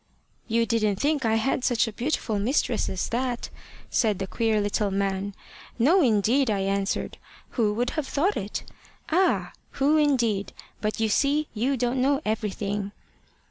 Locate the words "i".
1.25-1.35, 6.49-6.61